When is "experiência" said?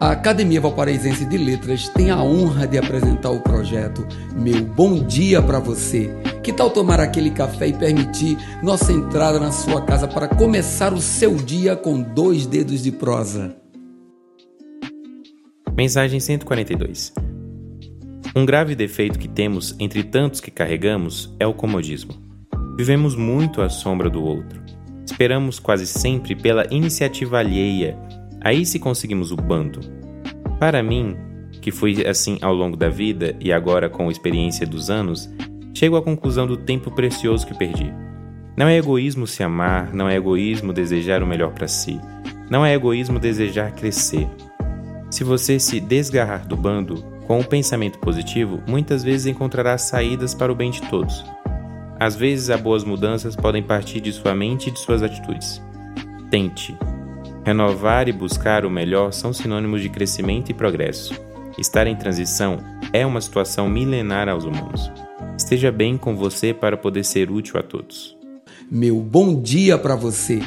34.12-34.66